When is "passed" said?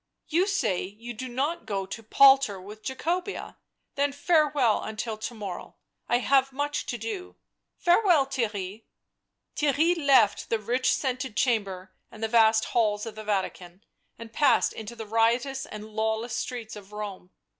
14.33-14.73